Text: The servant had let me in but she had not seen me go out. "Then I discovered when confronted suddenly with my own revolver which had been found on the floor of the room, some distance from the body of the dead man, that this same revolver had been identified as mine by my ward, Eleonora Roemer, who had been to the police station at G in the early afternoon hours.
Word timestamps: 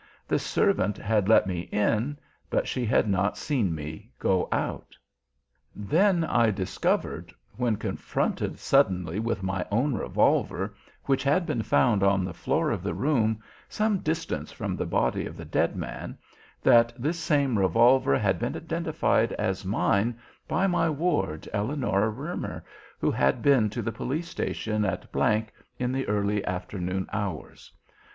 The 0.27 0.39
servant 0.39 0.97
had 0.97 1.29
let 1.29 1.45
me 1.45 1.69
in 1.71 2.17
but 2.49 2.67
she 2.67 2.87
had 2.87 3.07
not 3.07 3.37
seen 3.37 3.75
me 3.75 4.11
go 4.17 4.49
out. 4.51 4.97
"Then 5.75 6.23
I 6.23 6.49
discovered 6.49 7.31
when 7.55 7.75
confronted 7.75 8.57
suddenly 8.57 9.19
with 9.19 9.43
my 9.43 9.63
own 9.71 9.93
revolver 9.93 10.73
which 11.03 11.21
had 11.21 11.45
been 11.45 11.61
found 11.61 12.01
on 12.01 12.25
the 12.25 12.33
floor 12.33 12.71
of 12.71 12.81
the 12.81 12.95
room, 12.95 13.43
some 13.69 13.99
distance 13.99 14.51
from 14.51 14.75
the 14.75 14.87
body 14.87 15.27
of 15.27 15.37
the 15.37 15.45
dead 15.45 15.75
man, 15.75 16.17
that 16.63 16.91
this 16.97 17.19
same 17.19 17.59
revolver 17.59 18.17
had 18.17 18.39
been 18.39 18.55
identified 18.55 19.33
as 19.33 19.63
mine 19.65 20.17
by 20.47 20.65
my 20.65 20.89
ward, 20.89 21.47
Eleonora 21.53 22.09
Roemer, 22.09 22.63
who 22.97 23.11
had 23.11 23.43
been 23.43 23.69
to 23.69 23.83
the 23.83 23.91
police 23.91 24.27
station 24.29 24.83
at 24.83 25.13
G 25.13 25.45
in 25.77 25.91
the 25.91 26.07
early 26.07 26.43
afternoon 26.47 27.07
hours. 27.13 27.71